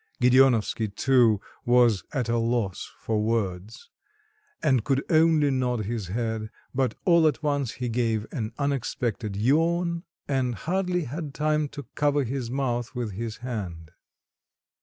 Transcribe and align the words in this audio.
Gedeonovsky, 0.19 0.87
too, 0.87 1.39
was 1.63 2.03
at 2.11 2.27
a 2.27 2.39
loss 2.39 2.91
for 2.97 3.21
words, 3.21 3.91
and 4.63 4.83
could 4.83 5.03
only 5.11 5.51
nod 5.51 5.85
his 5.85 6.07
head, 6.07 6.49
but 6.73 6.95
all 7.05 7.27
at 7.27 7.43
once 7.43 7.73
he 7.73 7.87
gave 7.87 8.25
an 8.31 8.51
unexpected 8.57 9.35
yawn, 9.35 10.01
and 10.27 10.55
hardly 10.55 11.03
had 11.03 11.35
time 11.35 11.67
to 11.67 11.83
cover 11.93 12.23
his 12.23 12.49
mouth 12.49 12.95
with 12.95 13.11
his 13.11 13.37
hand. 13.45 13.91